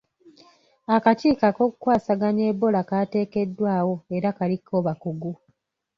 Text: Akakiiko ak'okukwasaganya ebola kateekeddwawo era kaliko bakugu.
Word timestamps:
Akakiiko 0.95 1.43
ak'okukwasaganya 1.49 2.43
ebola 2.51 2.81
kateekeddwawo 2.89 3.93
era 4.15 4.29
kaliko 4.37 4.75
bakugu. 4.85 5.33